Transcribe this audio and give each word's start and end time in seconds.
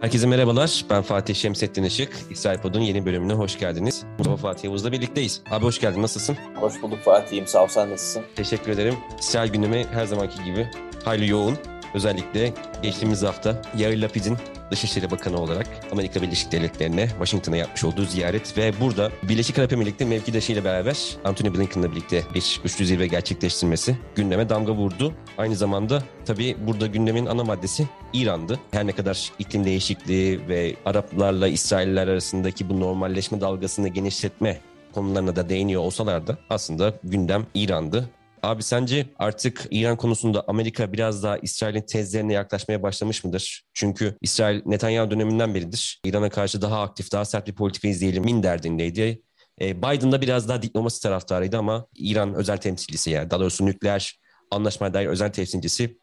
Herkese 0.00 0.26
merhabalar. 0.26 0.84
Ben 0.90 1.02
Fatih 1.02 1.34
Şemsettin 1.34 1.82
Işık. 1.82 2.16
İsrail 2.30 2.58
Pod'un 2.58 2.80
yeni 2.80 3.06
bölümüne 3.06 3.32
hoş 3.32 3.58
geldiniz. 3.58 4.04
Mustafa 4.18 4.36
Fatih 4.36 4.64
Yavuz'la 4.64 4.92
birlikteyiz. 4.92 5.42
Abi 5.50 5.64
hoş 5.64 5.80
geldin. 5.80 6.02
Nasılsın? 6.02 6.36
Hoş 6.54 6.82
bulduk 6.82 6.98
Fatih'im. 6.98 7.46
Sağ 7.46 7.64
ol. 7.64 7.68
Sen 7.68 7.90
nasılsın? 7.90 8.22
Teşekkür 8.36 8.72
ederim. 8.72 8.94
İsrail 9.20 9.52
gündemi 9.52 9.86
her 9.92 10.06
zamanki 10.06 10.44
gibi 10.44 10.68
hayli 11.04 11.30
yoğun. 11.30 11.58
Özellikle 11.94 12.52
geçtiğimiz 12.82 13.22
hafta 13.22 13.62
Yair 13.76 13.98
Lapid'in 14.02 14.36
Dışişleri 14.70 15.10
Bakanı 15.10 15.40
olarak 15.40 15.66
Amerika 15.92 16.22
Birleşik 16.22 16.52
Devletleri'ne 16.52 17.08
Washington'a 17.08 17.56
yapmış 17.56 17.84
olduğu 17.84 18.04
ziyaret 18.04 18.58
ve 18.58 18.72
burada 18.80 19.10
Birleşik 19.22 19.58
Arap 19.58 19.72
Emirlikleri 19.72 20.08
mevkidaşıyla 20.08 20.64
beraber 20.64 21.16
Antony 21.24 21.54
Blinken'la 21.54 21.90
birlikte 21.90 22.22
bir 22.34 22.60
üçlü 22.64 22.86
zirve 22.86 23.06
gerçekleştirmesi 23.06 23.96
gündeme 24.14 24.48
damga 24.48 24.72
vurdu. 24.72 25.14
Aynı 25.38 25.56
zamanda 25.56 26.02
tabii 26.24 26.56
burada 26.66 26.86
gündemin 26.86 27.26
ana 27.26 27.44
maddesi 27.44 27.88
İran'dı. 28.12 28.60
Her 28.70 28.86
ne 28.86 28.92
kadar 28.92 29.32
iklim 29.38 29.64
değişikliği 29.64 30.48
ve 30.48 30.76
Araplarla 30.84 31.48
İsrailler 31.48 32.08
arasındaki 32.08 32.68
bu 32.68 32.80
normalleşme 32.80 33.40
dalgasını 33.40 33.88
genişletme 33.88 34.60
konularına 34.92 35.36
da 35.36 35.48
değiniyor 35.48 35.82
olsalar 35.82 36.26
da 36.26 36.38
aslında 36.50 36.94
gündem 37.04 37.46
İran'dı. 37.54 38.10
Abi 38.42 38.62
sence 38.62 39.06
artık 39.18 39.66
İran 39.70 39.96
konusunda 39.96 40.44
Amerika 40.48 40.92
biraz 40.92 41.22
daha 41.22 41.38
İsrail'in 41.38 41.82
tezlerine 41.82 42.32
yaklaşmaya 42.32 42.82
başlamış 42.82 43.24
mıdır? 43.24 43.64
Çünkü 43.74 44.16
İsrail 44.20 44.62
Netanyahu 44.66 45.10
döneminden 45.10 45.54
beridir 45.54 46.00
İran'a 46.04 46.30
karşı 46.30 46.62
daha 46.62 46.82
aktif, 46.82 47.12
daha 47.12 47.24
sert 47.24 47.46
bir 47.46 47.54
politika 47.54 47.88
izleyelim 47.88 48.24
min 48.24 48.42
derdindeydi. 48.42 49.22
E, 49.60 49.78
Biden 49.82 50.12
da 50.12 50.20
biraz 50.20 50.48
daha 50.48 50.62
diplomasi 50.62 51.02
taraftarıydı 51.02 51.58
ama 51.58 51.86
İran 51.94 52.34
özel 52.34 52.56
temsilcisi 52.56 53.10
yani 53.10 53.30
daha 53.30 53.40
doğrusu 53.40 53.66
nükleer 53.66 54.20
anlaşmaya 54.50 54.94
dair 54.94 55.06
özel 55.06 55.32
temsilcisi 55.32 55.98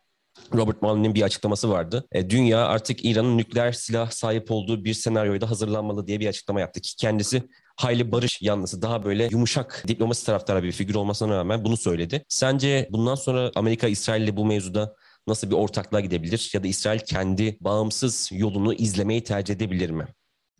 Robert 0.53 0.81
Malley'nin 0.81 1.15
bir 1.15 1.21
açıklaması 1.21 1.69
vardı. 1.69 2.07
E, 2.11 2.29
dünya 2.29 2.65
artık 2.65 3.05
İran'ın 3.05 3.37
nükleer 3.37 3.71
silah 3.71 4.11
sahip 4.11 4.51
olduğu 4.51 4.83
bir 4.85 4.93
senaryoda 4.93 5.49
hazırlanmalı 5.49 6.07
diye 6.07 6.19
bir 6.19 6.27
açıklama 6.27 6.59
yaptı 6.59 6.81
ki 6.81 6.95
kendisi 6.95 7.43
hayli 7.77 8.11
barış 8.11 8.41
yanlısı 8.41 8.81
daha 8.81 9.05
böyle 9.05 9.27
yumuşak 9.31 9.83
diplomasi 9.87 10.25
taraftarı 10.25 10.63
bir 10.63 10.71
figür 10.71 10.95
olmasına 10.95 11.35
rağmen 11.35 11.65
bunu 11.65 11.77
söyledi. 11.77 12.25
Sence 12.27 12.87
bundan 12.91 13.15
sonra 13.15 13.51
Amerika 13.55 13.87
İsrail 13.87 14.21
ile 14.21 14.37
bu 14.37 14.45
mevzuda 14.45 14.95
nasıl 15.27 15.49
bir 15.49 15.55
ortaklığa 15.55 15.99
gidebilir 15.99 16.51
ya 16.53 16.63
da 16.63 16.67
İsrail 16.67 16.99
kendi 16.99 17.57
bağımsız 17.61 18.29
yolunu 18.33 18.73
izlemeyi 18.73 19.23
tercih 19.23 19.55
edebilir 19.55 19.89
mi? 19.89 20.07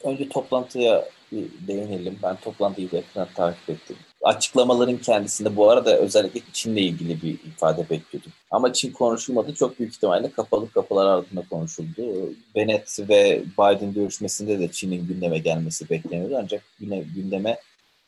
Önce 0.04 0.30
toplantıya 0.30 1.06
değinelim. 1.68 2.20
Ben 2.24 2.36
toplantıyı 2.36 2.92
da 2.92 2.96
yakından 2.96 3.28
takip 3.36 3.70
ettim. 3.70 3.96
Açıklamaların 4.28 4.98
kendisinde 4.98 5.56
bu 5.56 5.70
arada 5.70 5.98
özellikle 5.98 6.42
Çin'le 6.54 6.76
ilgili 6.76 7.22
bir 7.22 7.34
ifade 7.34 7.90
bekliyordum. 7.90 8.32
Ama 8.52 8.74
Çin 8.74 8.92
konuşulmadı. 8.92 9.54
Çok 9.54 9.80
büyük 9.80 9.96
ihtimalle 9.96 10.32
kapalı 10.32 10.72
kapılar 10.72 11.06
ardında 11.06 11.44
konuşuldu. 11.50 12.30
Bennett 12.56 13.00
ve 13.00 13.44
Biden 13.60 13.94
görüşmesinde 13.94 14.60
de 14.60 14.72
Çin'in 14.72 15.08
gündeme 15.08 15.38
gelmesi 15.38 15.90
bekleniyordu. 15.90 16.38
Ancak 16.44 16.64
gündeme 17.16 17.58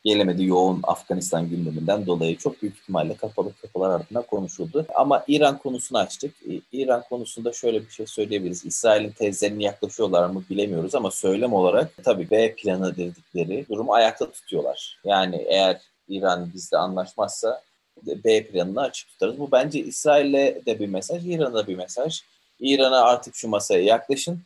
gelemedi 0.04 0.44
yoğun 0.44 0.80
Afganistan 0.82 1.48
gündeminden 1.48 2.06
dolayı 2.06 2.36
çok 2.36 2.62
büyük 2.62 2.78
ihtimalle 2.78 3.14
kapalı 3.14 3.52
kapılar 3.62 3.90
ardında 3.90 4.22
konuşuldu. 4.22 4.86
Ama 4.94 5.24
İran 5.28 5.58
konusunu 5.58 5.98
açtık. 5.98 6.34
İran 6.72 7.02
konusunda 7.08 7.52
şöyle 7.52 7.80
bir 7.86 7.90
şey 7.90 8.06
söyleyebiliriz. 8.06 8.64
İsrail'in 8.64 9.10
tezlerine 9.10 9.64
yaklaşıyorlar 9.64 10.30
mı 10.30 10.44
bilemiyoruz 10.50 10.94
ama 10.94 11.10
söylem 11.10 11.52
olarak 11.52 11.90
tabii 12.04 12.30
B 12.30 12.54
planı 12.54 12.96
dedikleri 12.96 13.66
durumu 13.70 13.92
ayakta 13.94 14.30
tutuyorlar. 14.30 14.98
Yani 15.04 15.36
eğer 15.48 15.80
İran 16.10 16.50
bizle 16.54 16.76
anlaşmazsa 16.76 17.62
B 18.06 18.46
planını 18.46 18.80
açık 18.80 19.08
tutarız. 19.08 19.38
Bu 19.38 19.52
bence 19.52 19.80
İsrail'e 19.80 20.62
de 20.66 20.78
bir 20.78 20.88
mesaj, 20.88 21.26
İran'a 21.26 21.54
da 21.54 21.66
bir 21.66 21.76
mesaj. 21.76 22.22
İran'a 22.60 23.00
artık 23.00 23.34
şu 23.34 23.48
masaya 23.48 23.82
yaklaşın 23.82 24.40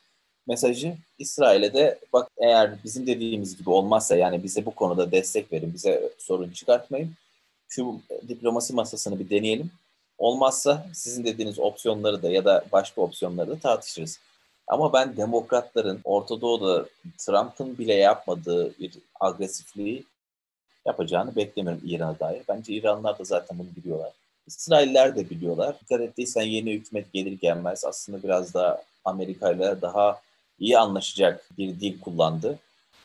mesajı. 0.46 0.96
İsrail'e 1.18 1.74
de 1.74 1.98
bak 2.12 2.28
eğer 2.38 2.70
bizim 2.84 3.06
dediğimiz 3.06 3.56
gibi 3.58 3.70
olmazsa 3.70 4.16
yani 4.16 4.42
bize 4.42 4.66
bu 4.66 4.70
konuda 4.70 5.12
destek 5.12 5.52
verin, 5.52 5.74
bize 5.74 6.10
sorun 6.19 6.50
çıkartmayın. 6.50 7.14
Şu 7.69 8.00
diplomasi 8.28 8.74
masasını 8.74 9.20
bir 9.20 9.30
deneyelim. 9.30 9.70
Olmazsa 10.19 10.86
sizin 10.92 11.24
dediğiniz 11.24 11.58
opsiyonları 11.58 12.22
da 12.22 12.30
ya 12.30 12.44
da 12.44 12.64
başka 12.72 13.00
opsiyonları 13.00 13.50
da 13.50 13.58
tartışırız. 13.58 14.20
Ama 14.66 14.92
ben 14.92 15.16
demokratların 15.16 16.00
Orta 16.04 16.41
Doğu'da 16.41 16.86
Trump'ın 17.19 17.78
bile 17.78 17.94
yapmadığı 17.94 18.78
bir 18.78 18.92
agresifliği 19.20 20.04
yapacağını 20.87 21.37
beklemiyorum 21.37 21.83
İran'a 21.84 22.19
dair. 22.19 22.43
Bence 22.49 22.72
İranlılar 22.72 23.19
da 23.19 23.25
zaten 23.25 23.59
bunu 23.59 23.69
biliyorlar. 23.77 24.12
İsrailler 24.47 25.17
de 25.17 25.31
biliyorlar. 25.31 25.77
Dikkat 25.81 26.00
ettiysen 26.00 26.43
yeni 26.43 26.72
hükümet 26.72 27.12
gelir 27.12 27.33
gelmez 27.33 27.84
aslında 27.84 28.22
biraz 28.22 28.55
da 28.55 28.84
Amerika 29.05 29.53
ile 29.53 29.83
daha 29.83 30.21
iyi 30.59 30.78
anlaşacak 30.78 31.50
bir 31.59 31.81
dil 31.81 32.00
kullandı. 32.00 32.59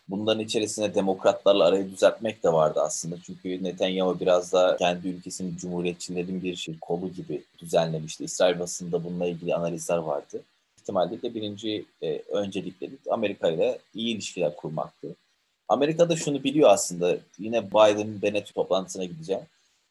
Bunların 0.09 0.43
içerisinde 0.43 0.95
demokratlarla 0.95 1.65
arayı 1.65 1.91
düzeltmek 1.91 2.43
de 2.43 2.53
vardı 2.53 2.81
aslında. 2.81 3.15
Çünkü 3.25 3.63
Netanyahu 3.63 4.19
biraz 4.19 4.53
da 4.53 4.75
kendi 4.79 5.07
ülkesinin 5.07 5.57
cumhuriyetçilerin 5.57 6.43
bir 6.43 6.55
şey, 6.55 6.79
kolu 6.81 7.13
gibi 7.13 7.43
düzenlemişti. 7.59 8.23
İsrail 8.23 8.59
basında 8.59 9.03
bununla 9.03 9.25
ilgili 9.27 9.55
analizler 9.55 9.97
vardı. 9.97 10.41
İhtimalle 10.77 11.21
de 11.21 11.33
birinci 11.33 11.85
e, 12.01 12.17
öncelikleri 12.17 12.91
Amerika 13.09 13.49
ile 13.49 13.79
iyi 13.93 14.15
ilişkiler 14.15 14.55
kurmaktı. 14.55 15.15
Amerika 15.69 16.09
da 16.09 16.15
şunu 16.15 16.43
biliyor 16.43 16.69
aslında. 16.69 17.17
Yine 17.39 17.71
Biden 17.71 18.21
Bennett 18.21 18.55
toplantısına 18.55 19.05
gideceğim. 19.05 19.41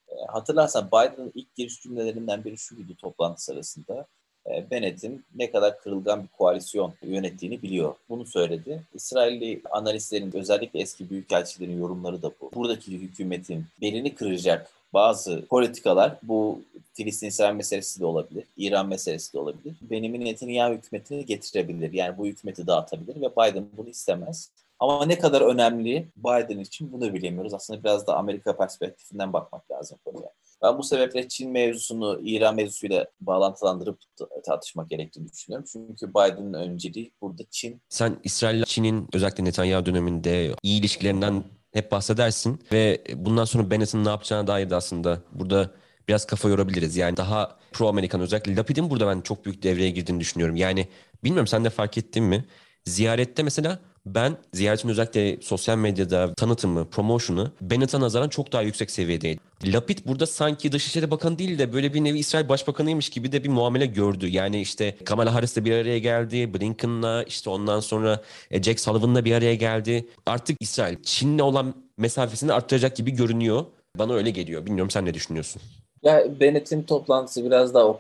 E, 0.09 0.15
hatırlarsan 0.29 0.89
Biden'ın 0.89 1.33
ilk 1.35 1.55
giriş 1.55 1.83
cümlelerinden 1.83 2.45
biri 2.45 2.59
şuydu 2.59 2.95
toplantı 2.99 3.45
sırasında. 3.45 4.07
E, 4.47 4.71
Bennett'in 4.71 5.25
ne 5.35 5.51
kadar 5.51 5.81
kırılgan 5.81 6.23
bir 6.23 6.29
koalisyon 6.29 6.93
yönettiğini 7.03 7.63
biliyor. 7.63 7.95
Bunu 8.09 8.27
söyledi. 8.27 8.83
İsrailli 8.95 9.61
analistlerin 9.71 10.37
özellikle 10.37 10.81
eski 10.81 11.11
büyükelçilerin 11.11 11.79
yorumları 11.79 12.23
da 12.23 12.31
bu. 12.41 12.51
Buradaki 12.55 12.93
hükümetin 12.93 13.65
belini 13.81 14.15
kıracak 14.15 14.71
bazı 14.95 15.47
politikalar 15.47 16.17
bu 16.23 16.63
Filistin-İsrail 16.95 17.55
meselesi 17.55 18.01
de 18.01 18.07
olabilir, 18.07 18.45
İran 18.57 18.89
meselesi 18.89 19.33
de 19.33 19.39
olabilir. 19.39 19.75
Benjamin 19.81 20.25
Netanyahu 20.25 20.75
hükümetini 20.75 21.27
getirebilir. 21.27 21.93
Yani 21.93 22.19
bu 22.19 22.27
hükümeti 22.27 22.67
dağıtabilir 22.67 23.21
ve 23.21 23.31
Biden 23.31 23.67
bunu 23.77 23.89
istemez. 23.89 24.51
Ama 24.81 25.07
ne 25.07 25.19
kadar 25.19 25.41
önemli 25.41 26.09
Biden 26.17 26.59
için 26.59 26.93
bunu 26.93 27.15
bilemiyoruz. 27.15 27.55
Aslında 27.55 27.85
biraz 27.85 28.07
da 28.07 28.17
Amerika 28.17 28.57
perspektifinden 28.57 29.33
bakmak 29.33 29.71
lazım 29.71 29.99
konuya. 30.05 30.31
Ben 30.63 30.79
bu 30.79 30.83
sebeple 30.83 31.29
Çin 31.29 31.51
mevzusunu 31.51 32.21
İran 32.23 32.55
mevzusuyla 32.55 33.07
bağlantılandırıp 33.21 33.99
tartışmak 34.47 34.91
gerektiğini 34.91 35.33
düşünüyorum. 35.33 35.67
Çünkü 35.73 36.11
Biden'ın 36.11 36.53
önceliği 36.53 37.13
burada 37.23 37.43
Çin. 37.51 37.81
Sen 37.89 38.17
İsrail 38.25 38.65
Çin'in 38.65 39.09
özellikle 39.13 39.45
Netanyahu 39.45 39.87
döneminde 39.87 40.55
iyi 40.63 40.81
ilişkilerinden 40.81 41.45
hep 41.73 41.93
bahsedersin 41.93 42.61
ve 42.73 43.05
bundan 43.15 43.45
sonra 43.45 43.71
Bennett'in 43.71 44.05
ne 44.05 44.09
yapacağına 44.09 44.47
dair 44.47 44.71
de 44.71 44.75
aslında 44.77 45.19
burada 45.33 45.71
biraz 46.09 46.27
kafa 46.27 46.49
yorabiliriz. 46.49 46.97
Yani 46.97 47.17
daha 47.17 47.57
pro-Amerikan 47.73 48.21
özellikle 48.21 48.57
Lapid'in 48.57 48.91
burada 48.91 49.07
ben 49.07 49.21
çok 49.21 49.45
büyük 49.45 49.63
devreye 49.63 49.91
girdiğini 49.91 50.21
düşünüyorum. 50.21 50.57
Yani 50.57 50.89
bilmiyorum 51.25 51.47
sen 51.47 51.65
de 51.65 51.71
fark 51.71 51.99
ettin 51.99 52.25
mi? 52.25 52.45
Ziyarette 52.85 53.43
mesela 53.43 53.79
ben 54.15 54.37
ziyaretin 54.53 54.89
özellikle 54.89 55.43
sosyal 55.43 55.79
medyada 55.79 56.35
tanıtımı, 56.35 56.85
promotion'u 56.85 57.51
Bennett'a 57.61 58.01
nazaran 58.01 58.29
çok 58.29 58.53
daha 58.53 58.63
yüksek 58.63 58.91
seviyedeydi. 58.91 59.41
Lapid 59.65 59.99
burada 60.07 60.27
sanki 60.27 60.73
Dışişleri 60.73 61.11
Bakanı 61.11 61.39
değil 61.39 61.59
de 61.59 61.73
böyle 61.73 61.95
bir 61.95 62.05
nevi 62.05 62.19
İsrail 62.19 62.49
Başbakanıymış 62.49 63.11
gibi 63.11 63.33
de 63.33 63.45
bir 63.45 63.49
muamele 63.49 63.87
gördü. 63.87 64.29
Yani 64.29 64.61
işte 64.61 64.97
Kamala 65.05 65.35
Harris'le 65.35 65.65
bir 65.65 65.73
araya 65.73 65.99
geldi, 65.99 66.55
Blinken'la 66.55 67.23
işte 67.23 67.51
ondan 67.51 67.81
sonra 67.81 68.23
e, 68.51 68.63
Jack 68.63 68.81
Sullivan'la 68.81 69.25
bir 69.25 69.35
araya 69.35 69.55
geldi. 69.55 70.09
Artık 70.27 70.57
İsrail 70.61 70.97
Çin'le 71.03 71.39
olan 71.39 71.75
mesafesini 71.97 72.53
arttıracak 72.53 72.97
gibi 72.97 73.11
görünüyor. 73.11 73.65
Bana 73.99 74.15
öyle 74.15 74.31
geliyor. 74.31 74.67
Bilmiyorum 74.67 74.91
sen 74.91 75.05
ne 75.05 75.15
düşünüyorsun? 75.15 75.63
Ya 76.03 76.41
Bennett'in 76.41 76.83
toplantısı 76.83 77.45
biraz 77.45 77.75
daha 77.75 77.99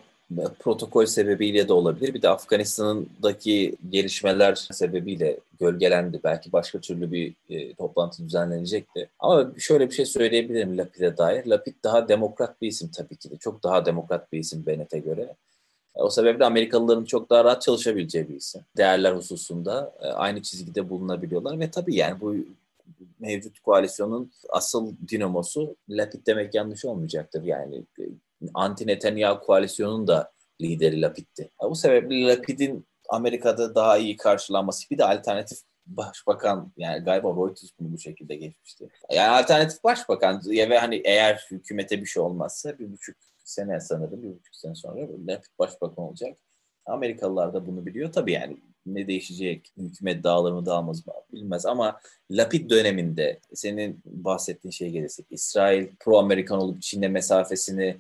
protokol 0.58 1.06
sebebiyle 1.06 1.68
de 1.68 1.72
olabilir. 1.72 2.14
Bir 2.14 2.22
de 2.22 2.28
Afganistan'daki 2.28 3.76
gelişmeler 3.90 4.54
sebebiyle 4.54 5.40
gölgelendi. 5.60 6.20
Belki 6.24 6.52
başka 6.52 6.80
türlü 6.80 7.12
bir 7.12 7.34
e, 7.50 7.74
toplantı 7.74 8.24
düzenlenecekti. 8.24 9.08
Ama 9.18 9.50
şöyle 9.58 9.90
bir 9.90 9.94
şey 9.94 10.06
söyleyebilirim 10.06 10.78
Lapid'e 10.78 11.16
dair. 11.16 11.46
Lapid 11.46 11.74
daha 11.84 12.08
demokrat 12.08 12.62
bir 12.62 12.68
isim 12.68 12.90
tabii 12.96 13.16
ki 13.16 13.30
de. 13.30 13.36
Çok 13.36 13.62
daha 13.62 13.86
demokrat 13.86 14.32
bir 14.32 14.38
isim 14.38 14.66
Bennett'e 14.66 14.98
göre. 14.98 15.34
E, 15.96 16.02
o 16.02 16.10
sebeple 16.10 16.44
Amerikalıların 16.44 17.04
çok 17.04 17.30
daha 17.30 17.44
rahat 17.44 17.62
çalışabileceği 17.62 18.28
bir 18.28 18.36
isim. 18.36 18.60
Değerler 18.76 19.12
hususunda 19.12 19.94
e, 20.00 20.06
aynı 20.06 20.42
çizgide 20.42 20.88
bulunabiliyorlar 20.88 21.60
ve 21.60 21.70
tabii 21.70 21.94
yani 21.94 22.20
bu 22.20 22.36
mevcut 23.20 23.60
koalisyonun 23.60 24.32
asıl 24.48 24.92
dinamosu 25.08 25.76
Lapid 25.88 26.26
demek 26.26 26.54
yanlış 26.54 26.84
olmayacaktır. 26.84 27.42
Yani 27.42 27.82
e, 27.98 28.02
anti 28.54 28.86
Netanyahu 28.86 29.46
koalisyonunun 29.46 30.06
da 30.06 30.32
lideri 30.60 31.02
Lapid'ti. 31.02 31.50
Bu 31.62 31.74
sebeple 31.74 32.26
Lapid'in 32.26 32.86
Amerika'da 33.08 33.74
daha 33.74 33.98
iyi 33.98 34.16
karşılanması 34.16 34.90
bir 34.90 34.98
de 34.98 35.04
alternatif 35.04 35.58
başbakan 35.86 36.72
yani 36.76 37.04
galiba 37.04 37.28
Reuters 37.28 37.70
bunu 37.80 37.92
bu 37.92 37.98
şekilde 37.98 38.36
geçmişti. 38.36 38.88
Yani 39.10 39.28
alternatif 39.28 39.84
başbakan 39.84 40.42
ve 40.46 40.78
hani 40.78 41.02
eğer 41.04 41.46
hükümete 41.50 42.00
bir 42.00 42.06
şey 42.06 42.22
olmazsa 42.22 42.78
bir 42.78 42.92
buçuk 42.92 43.16
sene 43.44 43.80
sanırım 43.80 44.22
bir 44.22 44.28
buçuk 44.28 44.56
sene 44.56 44.74
sonra 44.74 45.00
Lapid 45.28 45.50
başbakan 45.58 46.04
olacak. 46.04 46.38
Amerikalılar 46.86 47.54
da 47.54 47.66
bunu 47.66 47.86
biliyor. 47.86 48.12
Tabii 48.12 48.32
yani 48.32 48.56
ne 48.86 49.06
değişecek, 49.06 49.72
hükümet 49.76 50.24
dağılır 50.24 50.52
mı 50.52 50.66
dağılmaz 50.66 51.06
mı 51.06 51.12
bilmez 51.32 51.66
ama 51.66 52.00
Lapid 52.30 52.70
döneminde 52.70 53.40
senin 53.54 54.02
bahsettiğin 54.04 54.72
şeye 54.72 54.90
gelirsek 54.90 55.26
İsrail 55.30 55.88
pro-Amerikan 56.00 56.58
olup 56.58 56.82
Çin'le 56.82 57.10
mesafesini 57.10 57.96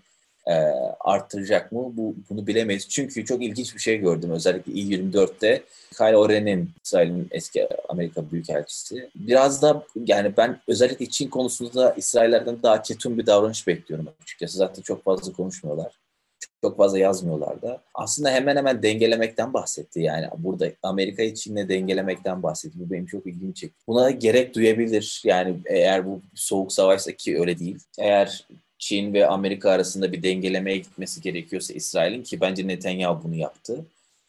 e, 0.48 0.54
arttıracak 1.00 1.72
mı? 1.72 1.92
Bu, 1.92 2.14
bunu 2.30 2.46
bilemeyiz. 2.46 2.88
Çünkü 2.88 3.24
çok 3.24 3.42
ilginç 3.42 3.74
bir 3.74 3.80
şey 3.80 3.98
gördüm. 3.98 4.30
Özellikle 4.30 4.72
İ24'te 4.72 5.62
Kylo 5.98 6.28
Ren'in 6.28 6.70
İsrail'in 6.84 7.28
eski 7.30 7.68
Amerika 7.88 8.30
Büyükelçisi. 8.30 9.10
Biraz 9.14 9.62
da 9.62 9.86
yani 10.06 10.32
ben 10.36 10.60
özellikle 10.68 11.06
Çin 11.06 11.28
konusunda 11.28 11.94
İsraillerden 11.96 12.62
daha 12.62 12.82
ketum 12.82 13.18
bir 13.18 13.26
davranış 13.26 13.66
bekliyorum 13.66 14.08
açıkçası. 14.22 14.58
Zaten 14.58 14.82
çok 14.82 15.04
fazla 15.04 15.32
konuşmuyorlar 15.32 15.98
çok 16.60 16.76
fazla 16.76 16.98
yazmıyorlar 16.98 17.62
da. 17.62 17.82
Aslında 17.94 18.30
hemen 18.30 18.56
hemen 18.56 18.82
dengelemekten 18.82 19.54
bahsetti. 19.54 20.00
Yani 20.00 20.26
burada 20.38 20.70
Amerika'yı 20.82 21.34
Çin'le 21.34 21.68
dengelemekten 21.68 22.42
bahsetti. 22.42 22.78
Bu 22.80 22.90
benim 22.90 23.06
çok 23.06 23.26
ilgimi 23.26 23.54
çekti. 23.54 23.76
Buna 23.86 24.10
gerek 24.10 24.54
duyabilir. 24.54 25.22
Yani 25.24 25.56
eğer 25.66 26.06
bu 26.06 26.22
soğuk 26.34 26.72
savaşsa 26.72 27.12
ki 27.12 27.40
öyle 27.40 27.58
değil. 27.58 27.78
Eğer 27.98 28.46
Çin 28.78 29.14
ve 29.14 29.26
Amerika 29.26 29.70
arasında 29.70 30.12
bir 30.12 30.22
dengelemeye 30.22 30.76
gitmesi 30.76 31.20
gerekiyorsa 31.20 31.74
İsrail'in 31.74 32.22
ki 32.22 32.40
bence 32.40 32.66
Netanyahu 32.66 33.24
bunu 33.24 33.34
yaptı. 33.34 33.86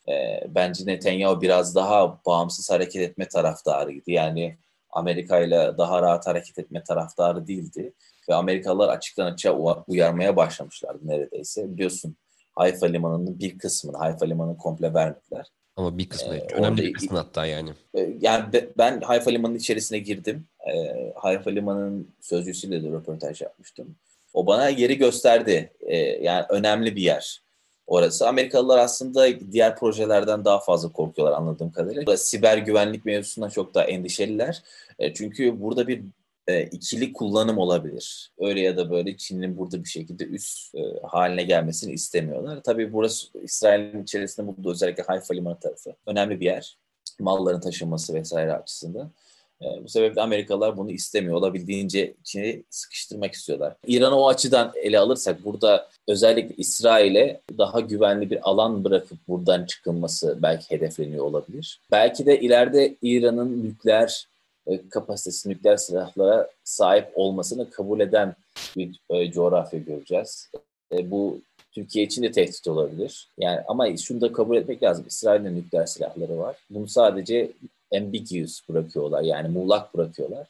E, 0.08 0.44
bence 0.56 0.86
Netanyahu 0.86 1.42
biraz 1.42 1.76
daha 1.76 2.20
bağımsız 2.26 2.70
hareket 2.72 3.02
etme 3.02 3.28
taraftarıydı. 3.28 4.12
Yani 4.12 4.58
Amerika 4.92 5.40
ile 5.40 5.72
daha 5.78 6.02
rahat 6.02 6.28
hareket 6.28 6.60
etme 6.60 6.84
taraftarı 6.84 7.48
değildi. 7.48 7.94
Ve 8.30 8.36
Amerikalılar 8.36 8.90
açıktan 8.90 9.26
açığa 9.26 9.84
uyarmaya 9.88 10.36
başlamışlardı 10.36 11.08
neredeyse. 11.08 11.74
Biliyorsun 11.74 12.16
Hayfa 12.56 12.86
Limanı'nın 12.86 13.40
bir 13.40 13.58
kısmını, 13.58 13.98
Hayfa 13.98 14.26
Limanı'nı 14.26 14.58
komple 14.58 14.94
vermediler. 14.94 15.48
Ama 15.76 15.98
bir 15.98 16.10
kısmı, 16.10 16.36
ee, 16.36 16.48
önemli 16.54 16.82
bir 16.82 16.94
kısmı 16.94 17.18
hatta 17.18 17.46
yani. 17.46 17.70
E, 17.94 18.10
yani 18.22 18.46
ben 18.78 19.02
Hayfa 19.02 19.32
Limanı'nın 19.32 19.58
içerisine 19.58 20.00
girdim. 20.00 20.48
E, 20.74 20.74
Hayfa 21.16 21.50
Limanı'nın 21.50 22.08
sözcüsüyle 22.22 22.84
de 22.84 22.88
röportaj 22.88 23.42
yapmıştım. 23.42 23.96
O 24.40 24.46
bana 24.46 24.70
yeri 24.70 24.98
gösterdi. 24.98 25.72
E, 25.82 25.98
yani 25.98 26.46
önemli 26.50 26.96
bir 26.96 27.02
yer 27.02 27.42
orası. 27.88 28.28
Amerikalılar 28.28 28.78
aslında 28.78 29.28
diğer 29.52 29.76
projelerden 29.76 30.46
daha 30.46 30.60
fazla 30.60 30.92
korkuyorlar 30.92 31.38
anladığım 31.38 31.72
kadarıyla. 31.72 32.18
Siber 32.18 32.58
güvenlik 32.58 33.06
mevzusuna 33.06 33.50
çok 33.50 33.74
daha 33.74 33.84
endişeliler. 33.84 34.62
E, 35.00 35.14
çünkü 35.14 35.62
burada 35.62 35.88
bir 35.88 36.02
e, 36.48 36.64
ikili 36.64 37.14
kullanım 37.14 37.58
olabilir. 37.58 38.32
Öyle 38.40 38.62
ya 38.62 38.78
da 38.78 38.92
böyle 38.92 39.18
Çin'in 39.18 39.58
burada 39.58 39.84
bir 39.84 39.90
şekilde 39.90 40.26
üst 40.26 40.76
e, 40.76 40.82
haline 41.04 41.44
gelmesini 41.44 41.94
istemiyorlar. 41.94 42.64
Tabii 42.64 42.94
burası 42.94 43.28
İsrail'in 43.44 44.04
içerisinde 44.04 44.48
burada 44.48 44.70
özellikle 44.70 45.04
Hayfa 45.04 45.34
Limanı 45.34 45.60
tarafı 45.60 45.96
önemli 46.06 46.40
bir 46.40 46.46
yer. 46.46 46.78
Malların 47.20 47.60
taşınması 47.60 48.14
vesaire 48.14 48.54
açısından. 48.54 49.12
E, 49.62 49.84
bu 49.84 49.90
sebeple 49.90 50.22
Amerikalılar 50.22 50.78
bunu 50.78 50.92
istemiyor. 50.92 51.36
Olabildiğince 51.36 52.14
Çin'i 52.24 52.64
sıkıştırmak 52.70 53.34
istiyorlar. 53.34 53.76
İran'ı 53.88 54.16
o 54.16 54.28
açıdan 54.28 54.72
ele 54.76 55.00
alırsak 55.00 55.46
burada 55.46 55.90
özellikle 56.08 56.56
İsrail'e 56.56 57.42
daha 57.58 57.80
güvenli 57.80 58.30
bir 58.30 58.50
alan 58.50 58.84
bırakıp 58.84 59.18
buradan 59.28 59.66
çıkılması 59.66 60.40
belki 60.42 60.70
hedefleniyor 60.70 61.26
olabilir. 61.26 61.82
Belki 61.92 62.26
de 62.26 62.40
ileride 62.40 62.96
İran'ın 63.02 63.64
nükleer 63.64 64.28
e, 64.68 64.90
kapasitesi 64.90 65.50
nükleer 65.50 65.78
silahlara 65.78 66.50
sahip 66.64 67.08
olmasını 67.16 67.70
kabul 67.70 68.00
eden 68.00 68.36
bir 68.78 69.00
e, 69.10 69.32
coğrafya 69.32 69.80
göreceğiz. 69.80 70.52
E, 70.94 71.12
bu 71.12 71.42
Türkiye 71.72 72.06
için 72.06 72.24
de 72.24 72.32
tehdit 72.32 72.68
olabilir. 72.68 73.30
Yani 73.38 73.60
ama 73.68 73.98
şunu 73.98 74.22
da 74.22 74.34
kabul 74.34 74.58
etmek 74.58 74.84
lazım. 74.84 75.06
İsrail'in 75.08 75.56
nükleer 75.56 75.86
silahları 75.86 76.38
var. 76.38 76.56
Bunu 76.70 76.88
sadece 76.88 77.52
ambiguous 77.96 78.70
bırakıyorlar. 78.70 79.22
Yani 79.22 79.48
muğlak 79.48 79.94
bırakıyorlar. 79.94 80.48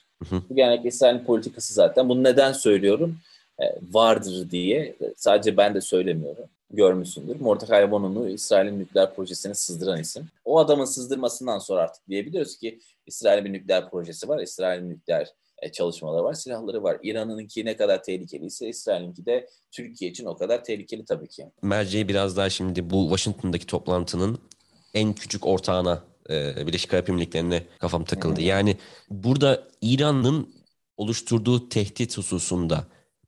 Bu 0.49 0.55
genellikle 0.55 0.89
İsrail'in 0.89 1.25
politikası 1.25 1.73
zaten. 1.73 2.09
Bunu 2.09 2.23
neden 2.23 2.51
söylüyorum? 2.51 3.17
E, 3.59 3.65
vardır 3.91 4.51
diye. 4.51 4.95
Sadece 5.15 5.57
ben 5.57 5.75
de 5.75 5.81
söylemiyorum. 5.81 6.45
Görmüşsündür. 6.71 7.39
Mordecai 7.39 7.91
Vanun'u 7.91 8.29
İsrail'in 8.29 8.79
nükleer 8.79 9.15
projesini 9.15 9.55
sızdıran 9.55 9.99
isim. 9.99 10.27
O 10.45 10.59
adamın 10.59 10.85
sızdırmasından 10.85 11.59
sonra 11.59 11.81
artık 11.81 12.07
diyebiliyoruz 12.07 12.57
ki 12.57 12.79
İsrail'in 13.05 13.45
bir 13.45 13.53
nükleer 13.53 13.89
projesi 13.89 14.27
var. 14.27 14.39
İsrail'in 14.39 14.89
nükleer 14.89 15.27
e, 15.61 15.71
çalışmaları 15.71 16.23
var, 16.23 16.33
silahları 16.33 16.83
var. 16.83 16.97
İran'ınki 17.03 17.65
ne 17.65 17.77
kadar 17.77 18.03
tehlikeliyse 18.03 18.69
İsrail'inki 18.69 19.25
de 19.25 19.47
Türkiye 19.71 20.11
için 20.11 20.25
o 20.25 20.37
kadar 20.37 20.63
tehlikeli 20.63 21.05
tabii 21.05 21.27
ki. 21.27 21.45
Merceği 21.61 22.07
biraz 22.07 22.37
daha 22.37 22.49
şimdi 22.49 22.89
bu 22.89 23.03
Washington'daki 23.03 23.65
toplantının 23.65 24.39
en 24.93 25.13
küçük 25.13 25.47
ortağına 25.47 26.03
e, 26.29 26.67
Birleşik 26.67 26.93
Arap 26.93 27.09
Emirlikleri'ne 27.09 27.63
kafam 27.79 28.03
takıldı. 28.03 28.41
Yani 28.41 28.77
burada 29.09 29.67
İran'ın 29.81 30.55
oluşturduğu 30.97 31.69
tehdit 31.69 32.17
hususunda 32.17 32.87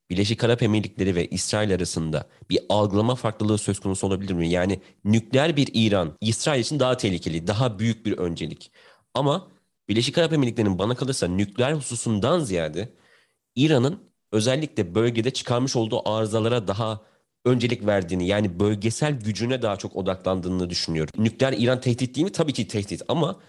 Birleşik 0.09 0.43
Arap 0.43 0.63
Emirlikleri 0.63 1.15
ve 1.15 1.27
İsrail 1.27 1.73
arasında 1.75 2.27
bir 2.49 2.59
algılama 2.69 3.15
farklılığı 3.15 3.57
söz 3.57 3.79
konusu 3.79 4.07
olabilir 4.07 4.33
mi? 4.33 4.49
Yani 4.49 4.81
nükleer 5.05 5.57
bir 5.57 5.69
İran 5.73 6.17
İsrail 6.21 6.61
için 6.61 6.79
daha 6.79 6.97
tehlikeli, 6.97 7.47
daha 7.47 7.79
büyük 7.79 8.05
bir 8.05 8.17
öncelik. 8.17 8.71
Ama 9.13 9.47
Birleşik 9.89 10.17
Arap 10.17 10.33
Emirlikleri'nin 10.33 10.79
bana 10.79 10.95
kalırsa 10.95 11.27
nükleer 11.27 11.73
hususundan 11.73 12.39
ziyade 12.39 12.93
İran'ın 13.55 13.99
özellikle 14.31 14.95
bölgede 14.95 15.31
çıkarmış 15.31 15.75
olduğu 15.75 16.09
arızalara 16.09 16.67
daha 16.67 17.01
öncelik 17.45 17.85
verdiğini 17.85 18.27
yani 18.27 18.59
bölgesel 18.59 19.19
gücüne 19.19 19.61
daha 19.61 19.77
çok 19.77 19.95
odaklandığını 19.95 20.69
düşünüyorum. 20.69 21.23
Nükleer 21.23 21.53
İran 21.57 21.81
tehdit 21.81 22.15
değil 22.15 22.25
mi? 22.25 22.31
Tabii 22.31 22.53
ki 22.53 22.67
tehdit 22.67 23.01
ama 23.07 23.39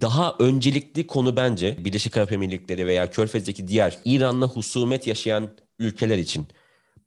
daha 0.00 0.36
öncelikli 0.38 1.06
konu 1.06 1.36
bence 1.36 1.84
Birleşik 1.84 2.16
Arap 2.16 2.32
Emirlikleri 2.32 2.86
veya 2.86 3.10
Körfez'deki 3.10 3.68
diğer 3.68 3.98
İran'la 4.04 4.46
husumet 4.46 5.06
yaşayan 5.06 5.48
ülkeler 5.78 6.18
için. 6.18 6.46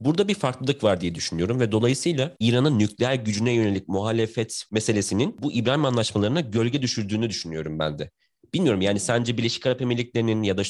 Burada 0.01 0.27
bir 0.27 0.35
farklılık 0.35 0.83
var 0.83 1.01
diye 1.01 1.15
düşünüyorum 1.15 1.59
ve 1.59 1.71
dolayısıyla 1.71 2.35
İran'ın 2.39 2.79
nükleer 2.79 3.15
gücüne 3.15 3.51
yönelik 3.51 3.87
muhalefet 3.87 4.63
meselesinin 4.71 5.37
bu 5.41 5.51
İbrahim 5.51 5.85
anlaşmalarına 5.85 6.41
gölge 6.41 6.81
düşürdüğünü 6.81 7.29
düşünüyorum 7.29 7.79
ben 7.79 7.99
de. 7.99 8.11
Bilmiyorum 8.53 8.81
yani 8.81 8.99
sence 8.99 9.37
Birleşik 9.37 9.65
Arap 9.67 9.81
Emirlikleri'nin 9.81 10.43
ya 10.43 10.57
da 10.57 10.63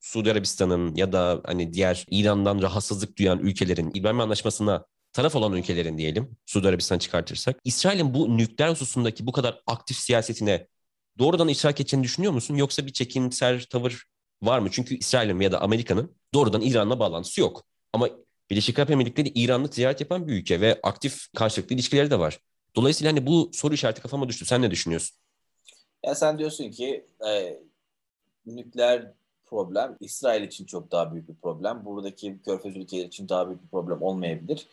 Suudi 0.00 0.32
Arabistan'ın 0.32 0.94
ya 0.94 1.12
da 1.12 1.40
hani 1.44 1.72
diğer 1.72 2.06
İran'dan 2.10 2.62
rahatsızlık 2.62 3.18
duyan 3.18 3.38
ülkelerin 3.38 3.90
İbrahim 3.94 4.20
Anlaşması'na 4.20 4.84
taraf 5.12 5.36
olan 5.36 5.52
ülkelerin 5.52 5.98
diyelim 5.98 6.36
Suudi 6.46 6.68
Arabistan 6.68 6.98
çıkartırsak 6.98 7.60
İsrail'in 7.64 8.14
bu 8.14 8.36
nükleer 8.36 8.70
hususundaki 8.70 9.26
bu 9.26 9.32
kadar 9.32 9.62
aktif 9.66 9.96
siyasetine 9.96 10.66
doğrudan 11.18 11.48
iştirak 11.48 11.80
edeceğini 11.80 12.04
düşünüyor 12.04 12.32
musun? 12.32 12.54
Yoksa 12.54 12.86
bir 12.86 12.92
çekimser 12.92 13.66
tavır 13.70 14.04
var 14.42 14.58
mı? 14.58 14.68
Çünkü 14.72 14.94
İsrail'in 14.96 15.40
ya 15.40 15.52
da 15.52 15.62
Amerika'nın 15.62 16.16
doğrudan 16.34 16.60
İran'la 16.60 16.98
bağlantısı 16.98 17.40
yok. 17.40 17.64
Ama 17.92 18.08
Birleşik 18.50 18.78
Arap 18.78 18.90
Emirlikleri 18.90 19.28
İran'la 19.28 19.70
ticaret 19.70 20.00
yapan 20.00 20.28
bir 20.28 20.32
ülke 20.32 20.60
ve 20.60 20.80
aktif 20.82 21.32
karşılıklı 21.36 21.74
ilişkileri 21.74 22.10
de 22.10 22.18
var. 22.18 22.38
Dolayısıyla 22.76 23.12
hani 23.12 23.26
bu 23.26 23.50
soru 23.54 23.74
işareti 23.74 24.02
kafama 24.02 24.28
düştü. 24.28 24.44
Sen 24.44 24.62
ne 24.62 24.70
düşünüyorsun? 24.70 25.16
Ya 26.04 26.14
sen 26.14 26.38
diyorsun 26.38 26.70
ki 26.70 27.06
e, 27.28 27.58
nükleer 28.46 29.12
problem 29.50 29.96
İsrail 30.00 30.42
için 30.42 30.64
çok 30.64 30.92
daha 30.92 31.12
büyük 31.12 31.28
bir 31.28 31.34
problem. 31.34 31.84
Buradaki 31.84 32.36
körfez 32.44 32.76
ülkeleri 32.76 33.06
için 33.06 33.28
daha 33.28 33.46
büyük 33.46 33.62
bir 33.62 33.68
problem 33.68 34.02
olmayabilir. 34.02 34.66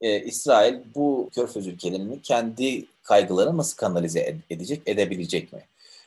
Ee, 0.00 0.20
İsrail 0.20 0.80
bu 0.94 1.30
körfez 1.34 1.66
ülkelerini 1.66 2.22
kendi 2.22 2.84
kaygılarını 3.02 3.56
nasıl 3.56 3.76
kanalize 3.76 4.36
edecek, 4.50 4.82
edebilecek 4.86 5.52
mi? 5.52 5.60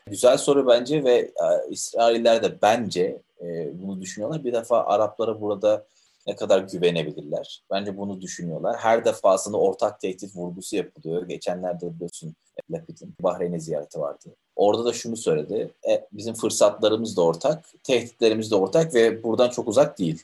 Güzel 0.08 0.38
soru 0.38 0.68
bence 0.68 1.04
ve 1.04 1.18
e, 1.18 1.70
İsrailler 1.70 2.44
de 2.44 2.62
bence 2.62 3.18
e, 3.42 3.70
bunu 3.82 4.02
düşünüyorlar. 4.02 4.44
Bir 4.44 4.54
defa 4.54 4.84
Araplara 4.84 5.42
burada 5.42 5.86
ne 6.28 6.36
kadar 6.36 6.60
güvenebilirler? 6.60 7.64
Bence 7.72 7.98
bunu 7.98 8.22
düşünüyorlar. 8.22 8.78
Her 8.78 9.06
defasında 9.06 9.58
ortak 9.58 10.00
tehdit 10.00 10.36
vurgusu 10.36 10.76
yapılıyor. 10.76 11.28
Geçenlerde 11.28 11.96
biliyorsun 11.96 12.36
Lapid'in 12.72 13.16
Bahreyn'e 13.22 13.60
ziyareti 13.60 14.00
vardı. 14.00 14.30
Orada 14.62 14.86
da 14.86 14.94
şunu 14.94 15.18
söyledi. 15.18 15.74
E, 15.90 16.08
bizim 16.12 16.34
fırsatlarımız 16.34 17.18
da 17.18 17.22
ortak, 17.22 17.66
tehditlerimiz 17.84 18.52
de 18.52 18.56
ortak 18.56 18.94
ve 18.94 19.24
buradan 19.24 19.50
çok 19.50 19.68
uzak 19.68 20.00
değil 20.00 20.24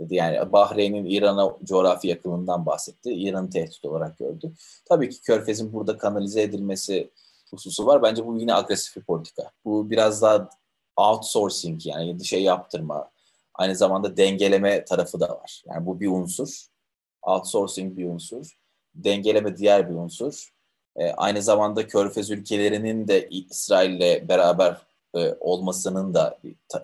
dedi. 0.00 0.14
Yani 0.14 0.52
Bahreyn'in 0.52 1.04
İran'a 1.04 1.56
coğrafi 1.64 2.08
yakınından 2.08 2.66
bahsetti. 2.66 3.12
İran'ı 3.12 3.50
tehdit 3.50 3.84
olarak 3.84 4.18
gördü. 4.18 4.52
Tabii 4.84 5.10
ki 5.10 5.20
Körfez'in 5.22 5.72
burada 5.72 5.98
kanalize 5.98 6.42
edilmesi 6.42 7.10
hususu 7.50 7.86
var. 7.86 8.02
Bence 8.02 8.26
bu 8.26 8.38
yine 8.38 8.54
agresif 8.54 8.96
bir 8.96 9.02
politika. 9.02 9.50
Bu 9.64 9.90
biraz 9.90 10.22
daha 10.22 10.48
outsourcing 10.96 11.86
yani 11.86 12.24
şey 12.24 12.42
yaptırma, 12.42 13.10
aynı 13.54 13.76
zamanda 13.76 14.16
dengeleme 14.16 14.84
tarafı 14.84 15.20
da 15.20 15.28
var. 15.28 15.62
Yani 15.66 15.86
bu 15.86 16.00
bir 16.00 16.08
unsur. 16.08 16.66
Outsourcing 17.22 17.96
bir 17.96 18.08
unsur. 18.08 18.58
Dengeleme 18.94 19.56
diğer 19.56 19.90
bir 19.90 19.94
unsur. 19.94 20.57
E, 20.98 21.12
aynı 21.12 21.42
zamanda 21.42 21.86
Körfez 21.86 22.30
ülkelerinin 22.30 23.08
de 23.08 23.28
İsrail'le 23.28 24.28
beraber 24.28 24.76
e, 25.14 25.34
olmasının 25.40 26.14
da 26.14 26.38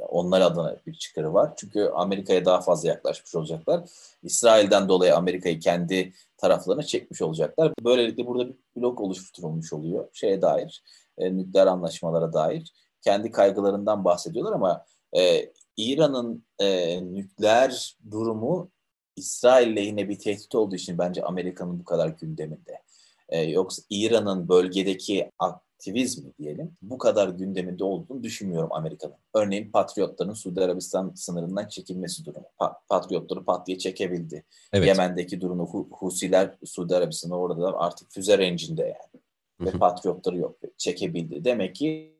onlar 0.08 0.40
adına 0.40 0.76
bir 0.86 0.94
çıkarı 0.94 1.34
var. 1.34 1.52
Çünkü 1.56 1.90
Amerika'ya 1.94 2.44
daha 2.44 2.60
fazla 2.60 2.88
yaklaşmış 2.88 3.34
olacaklar. 3.34 3.80
İsrail'den 4.22 4.88
dolayı 4.88 5.16
Amerika'yı 5.16 5.60
kendi 5.60 6.12
taraflarına 6.36 6.82
çekmiş 6.82 7.22
olacaklar. 7.22 7.72
Böylelikle 7.84 8.26
burada 8.26 8.48
bir 8.48 8.54
blok 8.76 9.00
oluşturulmuş 9.00 9.72
oluyor 9.72 10.08
şeye 10.12 10.42
dair, 10.42 10.82
e, 11.18 11.36
nükleer 11.36 11.66
anlaşmalara 11.66 12.32
dair. 12.32 12.72
Kendi 13.02 13.30
kaygılarından 13.30 14.04
bahsediyorlar 14.04 14.52
ama 14.52 14.84
e, 15.16 15.52
İran'ın 15.76 16.44
e, 16.58 17.00
nükleer 17.14 17.96
durumu 18.10 18.70
İsrail 19.16 19.76
lehine 19.76 20.08
bir 20.08 20.18
tehdit 20.18 20.54
olduğu 20.54 20.74
için 20.74 20.98
bence 20.98 21.22
Amerika'nın 21.22 21.78
bu 21.80 21.84
kadar 21.84 22.08
gündeminde. 22.08 22.83
E, 23.28 23.42
yoksa 23.42 23.82
İran'ın 23.90 24.48
bölgedeki 24.48 25.30
aktivizmi 25.38 26.32
diyelim 26.38 26.72
bu 26.82 26.98
kadar 26.98 27.28
gündeminde 27.28 27.84
olduğunu 27.84 28.22
düşünmüyorum 28.22 28.72
Amerika'nın. 28.72 29.14
Örneğin 29.34 29.70
Patriotların 29.70 30.32
Suudi 30.34 30.60
Arabistan 30.60 31.12
sınırından 31.14 31.68
çekilmesi 31.68 32.24
durumu. 32.24 32.46
Pa- 32.60 32.74
Patriotları 32.88 33.44
pat 33.44 33.66
diye 33.66 33.78
çekebildi. 33.78 34.44
Evet. 34.72 34.88
Yemen'deki 34.88 35.40
durumu 35.40 35.62
Hu- 35.64 35.88
Husiler 35.90 36.54
Suudi 36.64 36.96
Arabistan'ı 36.96 37.38
orada 37.38 37.78
artık 37.78 38.10
füze 38.12 38.38
rencinde 38.38 38.82
yani. 38.82 39.22
Ve 39.60 39.70
Patriotları 39.78 40.38
yok. 40.38 40.56
Çekebildi. 40.78 41.44
Demek 41.44 41.74
ki 41.74 42.14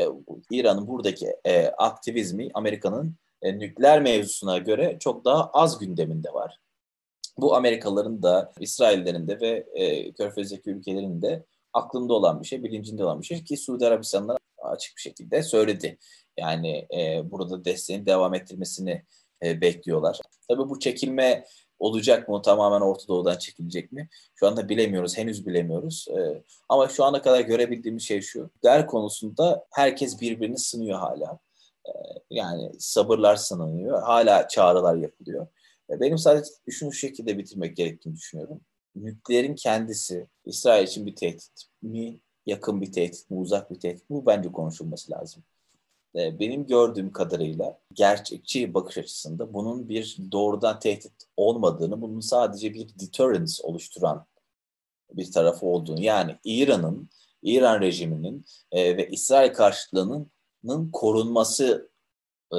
e, 0.00 0.04
İran'ın 0.50 0.86
buradaki 0.86 1.36
e, 1.46 1.66
aktivizmi 1.66 2.50
Amerika'nın 2.54 3.14
e, 3.42 3.58
nükleer 3.58 4.02
mevzusuna 4.02 4.58
göre 4.58 4.96
çok 5.00 5.24
daha 5.24 5.50
az 5.50 5.78
gündeminde 5.78 6.32
var. 6.32 6.58
Bu 7.38 7.54
Amerikalıların 7.54 8.22
da, 8.22 8.52
İsraillerin 8.60 9.28
de 9.28 9.40
ve 9.40 9.66
e, 9.74 10.12
Körfez'deki 10.12 10.70
ülkelerin 10.70 11.22
de 11.22 11.44
aklında 11.72 12.14
olan 12.14 12.42
bir 12.42 12.46
şey, 12.46 12.64
bilincinde 12.64 13.04
olan 13.04 13.20
bir 13.20 13.26
şey 13.26 13.44
ki 13.44 13.56
Suudi 13.56 13.86
Arabistan'da 13.86 14.38
açık 14.58 14.96
bir 14.96 15.02
şekilde 15.02 15.42
söyledi. 15.42 15.98
Yani 16.38 16.86
e, 16.96 17.30
burada 17.30 17.64
desteğin 17.64 18.06
devam 18.06 18.34
ettirmesini 18.34 19.02
e, 19.42 19.60
bekliyorlar. 19.60 20.20
Tabii 20.48 20.68
bu 20.68 20.80
çekilme 20.80 21.44
olacak 21.78 22.28
mı? 22.28 22.42
Tamamen 22.42 22.80
Orta 22.80 23.08
Doğu'dan 23.08 23.38
çekilecek 23.38 23.92
mi? 23.92 24.08
Şu 24.34 24.46
anda 24.46 24.68
bilemiyoruz. 24.68 25.18
Henüz 25.18 25.46
bilemiyoruz. 25.46 26.06
E, 26.18 26.42
ama 26.68 26.88
şu 26.88 27.04
ana 27.04 27.22
kadar 27.22 27.40
görebildiğimiz 27.40 28.02
şey 28.02 28.20
şu. 28.20 28.50
Der 28.64 28.86
konusunda 28.86 29.66
herkes 29.72 30.20
birbirini 30.20 30.58
sınıyor 30.58 30.98
hala. 30.98 31.38
E, 31.86 31.90
yani 32.30 32.70
sabırlar 32.78 33.36
sınanıyor. 33.36 34.02
Hala 34.02 34.48
çağrılar 34.48 34.96
yapılıyor. 34.96 35.46
E, 35.90 36.00
benim 36.00 36.18
sadece 36.18 36.50
şunu 36.70 36.92
şu 36.92 36.98
şekilde 36.98 37.38
bitirmek 37.38 37.76
gerektiğini 37.76 38.16
düşünüyorum 38.16 38.60
nükleerin 38.96 39.54
kendisi 39.54 40.28
İsrail 40.44 40.86
için 40.86 41.06
bir 41.06 41.16
tehdit 41.16 41.64
mi, 41.82 42.20
yakın 42.46 42.80
bir 42.80 42.92
tehdit 42.92 43.30
mi, 43.30 43.38
uzak 43.38 43.70
bir 43.70 43.80
tehdit 43.80 44.10
mi? 44.10 44.16
Bu 44.16 44.26
bence 44.26 44.52
konuşulması 44.52 45.12
lazım. 45.12 45.44
Ee, 46.16 46.38
benim 46.38 46.66
gördüğüm 46.66 47.12
kadarıyla 47.12 47.78
gerçekçi 47.92 48.74
bakış 48.74 48.98
açısında 48.98 49.54
bunun 49.54 49.88
bir 49.88 50.18
doğrudan 50.32 50.78
tehdit 50.78 51.12
olmadığını, 51.36 52.00
bunun 52.00 52.20
sadece 52.20 52.74
bir 52.74 52.88
deterrence 53.00 53.62
oluşturan 53.62 54.26
bir 55.12 55.32
tarafı 55.32 55.66
olduğunu, 55.66 56.02
yani 56.02 56.36
İran'ın, 56.44 57.08
İran 57.42 57.80
rejiminin 57.80 58.44
e, 58.72 58.96
ve 58.96 59.08
İsrail 59.08 59.52
karşıtlığının 59.52 60.90
korunması 60.92 61.90
e, 61.90 61.95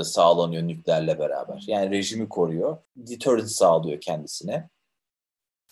sağlanıyor 0.03 0.63
nükleerle 0.63 1.20
beraber. 1.20 1.63
Yani 1.67 1.91
rejimi 1.91 2.29
koruyor, 2.29 2.77
deterrence 2.96 3.48
sağlıyor 3.48 4.01
kendisine. 4.01 4.70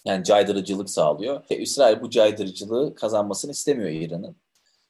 Yani 0.06 0.24
caydırıcılık 0.24 0.90
sağlıyor. 0.90 1.44
E, 1.50 1.58
İsrail 1.58 2.02
bu 2.02 2.10
caydırıcılığı 2.10 2.96
kazanmasını 2.96 3.52
istemiyor 3.52 3.90
İran'ın. 3.90 4.36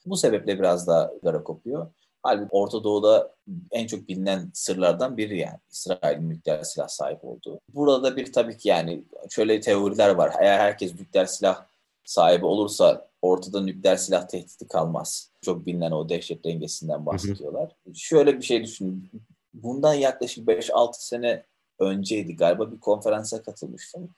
Bu 0.06 0.18
sebeple 0.18 0.60
biraz 0.60 0.88
daha 0.88 1.12
gara 1.24 1.44
kopuyor. 1.44 1.92
Halbuki 2.24 2.50
Orta 2.52 2.84
Doğu'da 2.84 3.36
en 3.72 3.88
çok 3.88 4.08
bilinen 4.08 4.52
sırlardan 4.54 5.18
biri 5.18 5.40
yani 5.40 5.60
İsrail'in 5.72 6.30
nükleer 6.30 6.64
silah 6.64 6.88
sahibi 6.88 7.26
olduğu. 7.26 7.60
Burada 7.74 8.04
da 8.04 8.18
bir 8.18 8.34
tabii 8.34 8.58
ki 8.58 8.70
yani 8.70 9.04
şöyle 9.30 9.60
teoriler 9.60 10.10
var. 10.10 10.34
Eğer 10.40 10.60
herkes 10.60 10.96
nükleer 10.96 11.26
silah 11.26 11.66
sahibi 12.06 12.46
olursa 12.46 13.08
ortada 13.22 13.62
nükleer 13.62 13.96
silah 13.96 14.28
tehdidi 14.28 14.68
kalmaz. 14.68 15.32
Çok 15.46 15.66
bilinen 15.66 15.92
o 15.92 16.10
dehşet 16.10 16.44
dengesinden 16.44 17.06
bahsediyorlar. 17.06 17.76
Hı 17.84 17.90
hı. 17.90 17.96
Şöyle 17.96 18.38
bir 18.38 18.44
şey 18.44 18.64
düşünün. 18.64 19.12
Bundan 19.54 19.94
yaklaşık 19.94 20.48
5-6 20.48 20.90
sene 20.94 21.46
önceydi 21.80 22.36
galiba 22.36 22.72
bir 22.72 22.80
konferansa 22.80 23.44
katılmıştım. 23.44 24.16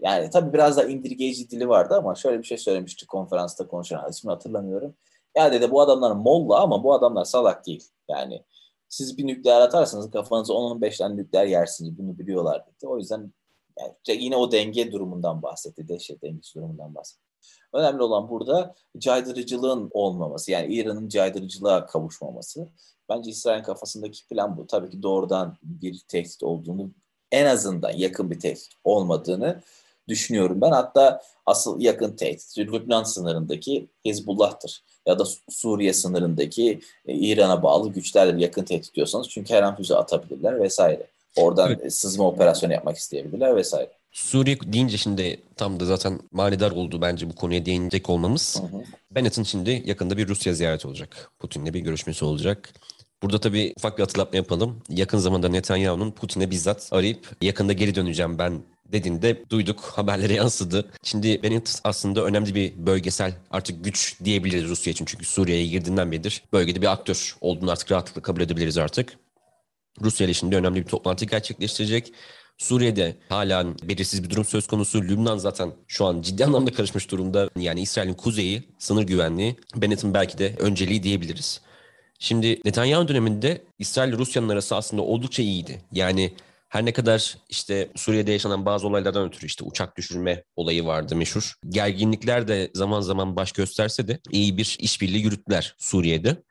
Yani 0.00 0.30
tabii 0.30 0.52
biraz 0.52 0.76
da 0.76 0.84
indirgeyici 0.84 1.50
dili 1.50 1.68
vardı 1.68 1.94
ama 1.94 2.14
şöyle 2.14 2.38
bir 2.38 2.44
şey 2.44 2.58
söylemişti 2.58 3.06
konferansta 3.06 3.66
konuşan 3.66 4.10
ismini 4.10 4.32
hatırlamıyorum. 4.32 4.94
Ya 5.36 5.52
dedi 5.52 5.70
bu 5.70 5.80
adamlar 5.80 6.10
molla 6.10 6.60
ama 6.60 6.84
bu 6.84 6.94
adamlar 6.94 7.24
salak 7.24 7.66
değil. 7.66 7.88
Yani 8.08 8.44
siz 8.88 9.18
bir 9.18 9.26
nükleer 9.26 9.60
atarsanız 9.60 10.10
kafanıza 10.10 10.52
10-15 10.52 10.98
tane 10.98 11.16
nükleer 11.16 11.46
yersiniz. 11.46 11.98
Bunu 11.98 12.18
biliyorlar 12.18 12.66
dedi. 12.66 12.86
O 12.86 12.98
yüzden 12.98 13.32
yani 13.80 14.24
yine 14.24 14.36
o 14.36 14.52
denge 14.52 14.92
durumundan 14.92 15.42
bahsetti. 15.42 15.88
Dehşet 15.88 16.22
dengesi 16.22 16.54
durumundan 16.54 16.94
bahsetti. 16.94 17.27
Önemli 17.72 18.02
olan 18.02 18.28
burada 18.28 18.74
caydırıcılığın 18.98 19.90
olmaması. 19.92 20.50
Yani 20.50 20.74
İran'ın 20.74 21.08
caydırıcılığa 21.08 21.86
kavuşmaması. 21.86 22.68
Bence 23.08 23.30
İsrail'in 23.30 23.64
kafasındaki 23.64 24.26
plan 24.26 24.56
bu. 24.56 24.66
Tabii 24.66 24.90
ki 24.90 25.02
doğrudan 25.02 25.56
bir 25.62 26.00
tehdit 26.08 26.42
olduğunu 26.42 26.90
en 27.32 27.46
azından 27.46 27.90
yakın 27.90 28.30
bir 28.30 28.40
tehdit 28.40 28.70
olmadığını 28.84 29.62
düşünüyorum 30.08 30.60
ben. 30.60 30.70
Hatta 30.70 31.22
asıl 31.46 31.80
yakın 31.80 32.16
tehdit 32.16 32.58
Lübnan 32.58 33.02
sınırındaki 33.02 33.88
Hizbullah'tır. 34.04 34.84
Ya 35.06 35.18
da 35.18 35.24
Suriye 35.50 35.92
sınırındaki 35.92 36.80
e, 37.06 37.14
İran'a 37.14 37.62
bağlı 37.62 37.92
güçlerle 37.92 38.42
yakın 38.42 38.64
tehdit 38.64 38.94
diyorsanız. 38.94 39.28
Çünkü 39.28 39.54
her 39.54 39.62
an 39.62 39.76
füze 39.76 39.96
atabilirler 39.96 40.60
vesaire. 40.60 41.06
Oradan 41.36 41.72
evet. 41.72 41.94
sızma 41.94 42.28
operasyonu 42.28 42.72
yapmak 42.72 42.96
isteyebilirler 42.96 43.56
vesaire. 43.56 43.97
Suriye 44.12 44.58
deyince 44.60 44.96
şimdi 44.96 45.42
tam 45.56 45.80
da 45.80 45.86
zaten 45.86 46.20
manidar 46.32 46.70
oldu 46.70 47.00
bence 47.00 47.30
bu 47.30 47.34
konuya 47.34 47.66
değinecek 47.66 48.10
olmamız. 48.10 48.56
Hı 48.60 48.76
hı. 48.76 48.82
Bennett'in 49.10 49.42
şimdi 49.42 49.82
yakında 49.86 50.16
bir 50.16 50.28
Rusya 50.28 50.54
ziyareti 50.54 50.88
olacak. 50.88 51.30
Putin'le 51.38 51.74
bir 51.74 51.80
görüşmesi 51.80 52.24
olacak. 52.24 52.74
Burada 53.22 53.40
tabii 53.40 53.74
ufak 53.76 53.98
bir 53.98 54.02
hatırlatma 54.02 54.36
yapalım. 54.36 54.82
Yakın 54.88 55.18
zamanda 55.18 55.48
Netanyahu'nun 55.48 56.10
Putin'e 56.10 56.50
bizzat 56.50 56.88
arayıp 56.92 57.36
yakında 57.42 57.72
geri 57.72 57.94
döneceğim 57.94 58.38
ben 58.38 58.62
dediğinde 58.86 59.44
duyduk, 59.50 59.80
haberlere 59.80 60.34
yansıdı. 60.34 60.90
Şimdi 61.02 61.42
Bennett 61.42 61.80
aslında 61.84 62.24
önemli 62.24 62.54
bir 62.54 62.86
bölgesel 62.86 63.34
artık 63.50 63.84
güç 63.84 64.16
diyebiliriz 64.24 64.68
Rusya 64.68 64.90
için. 64.90 65.04
Çünkü 65.04 65.24
Suriye'ye 65.24 65.66
girdiğinden 65.66 66.12
beridir 66.12 66.42
bölgede 66.52 66.82
bir 66.82 66.92
aktör 66.92 67.36
olduğunu 67.40 67.70
artık 67.70 67.92
rahatlıkla 67.92 68.22
kabul 68.22 68.40
edebiliriz 68.40 68.78
artık. 68.78 69.18
Rusya 70.00 70.26
ile 70.26 70.34
şimdi 70.34 70.56
önemli 70.56 70.80
bir 70.80 70.88
toplantı 70.88 71.24
gerçekleştirecek. 71.24 72.12
Suriye'de 72.58 73.16
hala 73.28 73.66
belirsiz 73.82 74.24
bir 74.24 74.30
durum 74.30 74.44
söz 74.44 74.66
konusu. 74.66 75.02
Lübnan 75.02 75.38
zaten 75.38 75.72
şu 75.86 76.06
an 76.06 76.22
ciddi 76.22 76.44
anlamda 76.44 76.72
karışmış 76.72 77.10
durumda. 77.10 77.50
Yani 77.58 77.80
İsrail'in 77.80 78.14
kuzeyi, 78.14 78.62
sınır 78.78 79.02
güvenliği 79.02 79.56
Bennett'in 79.76 80.14
belki 80.14 80.38
de 80.38 80.54
önceliği 80.58 81.02
diyebiliriz. 81.02 81.60
Şimdi 82.18 82.60
Netanyahu 82.64 83.08
döneminde 83.08 83.62
İsrail 83.78 84.08
ile 84.08 84.18
Rusya'nın 84.18 84.48
arası 84.48 84.76
aslında 84.76 85.02
oldukça 85.02 85.42
iyiydi. 85.42 85.82
Yani 85.92 86.32
her 86.68 86.84
ne 86.84 86.92
kadar 86.92 87.38
işte 87.48 87.88
Suriye'de 87.96 88.32
yaşanan 88.32 88.66
bazı 88.66 88.86
olaylardan 88.86 89.28
ötürü 89.28 89.46
işte 89.46 89.64
uçak 89.64 89.96
düşürme 89.96 90.44
olayı 90.56 90.84
vardı 90.84 91.16
meşhur. 91.16 91.54
Gerginlikler 91.68 92.48
de 92.48 92.70
zaman 92.74 93.00
zaman 93.00 93.36
baş 93.36 93.52
gösterse 93.52 94.08
de 94.08 94.20
iyi 94.30 94.56
bir 94.56 94.76
işbirliği 94.80 95.24
yürüttüler 95.24 95.74
Suriye'de. 95.78 96.42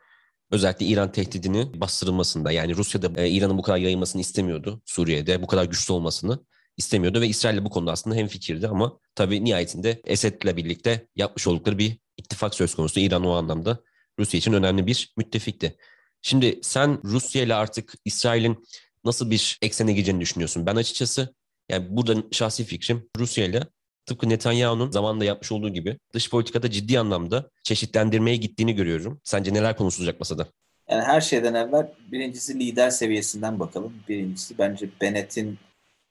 Özellikle 0.51 0.85
İran 0.85 1.11
tehdidini 1.11 1.81
bastırılmasında 1.81 2.51
yani 2.51 2.75
Rusya'da 2.75 3.21
e, 3.21 3.29
İran'ın 3.29 3.57
bu 3.57 3.61
kadar 3.61 3.77
yayılmasını 3.77 4.21
istemiyordu 4.21 4.81
Suriye'de 4.85 5.41
bu 5.41 5.47
kadar 5.47 5.65
güçlü 5.65 5.93
olmasını 5.93 6.39
istemiyordu 6.77 7.21
ve 7.21 7.27
İsrail 7.27 7.65
bu 7.65 7.69
konuda 7.69 7.91
aslında 7.91 8.15
hem 8.15 8.27
fikirdi 8.27 8.67
ama 8.67 8.99
tabii 9.15 9.43
nihayetinde 9.43 10.01
Esed'le 10.05 10.57
birlikte 10.57 11.07
yapmış 11.15 11.47
oldukları 11.47 11.77
bir 11.77 11.97
ittifak 12.17 12.55
söz 12.55 12.75
konusu. 12.75 12.99
İran 12.99 13.25
o 13.25 13.31
anlamda 13.31 13.79
Rusya 14.19 14.37
için 14.37 14.53
önemli 14.53 14.87
bir 14.87 15.13
müttefikti. 15.17 15.77
Şimdi 16.21 16.59
sen 16.61 16.99
Rusya 17.03 17.43
ile 17.43 17.55
artık 17.55 17.93
İsrail'in 18.05 18.65
nasıl 19.03 19.31
bir 19.31 19.59
eksene 19.61 19.93
gireceğini 19.93 20.21
düşünüyorsun? 20.21 20.65
Ben 20.65 20.75
açıkçası 20.75 21.35
yani 21.69 21.87
burada 21.89 22.23
şahsi 22.31 22.63
fikrim 22.63 23.09
Rusya 23.17 23.45
ile 23.45 23.63
tıpkı 24.07 24.29
Netanyahu'nun 24.29 24.91
zamanında 24.91 25.25
yapmış 25.25 25.51
olduğu 25.51 25.69
gibi 25.69 25.97
dış 26.13 26.29
politikada 26.29 26.71
ciddi 26.71 26.99
anlamda 26.99 27.49
çeşitlendirmeye 27.63 28.35
gittiğini 28.35 28.75
görüyorum. 28.75 29.21
Sence 29.23 29.53
neler 29.53 29.77
konuşulacak 29.77 30.19
masada? 30.19 30.47
Yani 30.89 31.01
her 31.03 31.21
şeyden 31.21 31.53
evvel 31.53 31.91
birincisi 32.11 32.59
lider 32.59 32.89
seviyesinden 32.89 33.59
bakalım. 33.59 33.93
Birincisi 34.09 34.57
bence 34.57 34.89
Bennett'in 35.01 35.57